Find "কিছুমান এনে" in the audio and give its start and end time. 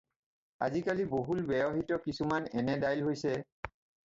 2.07-2.79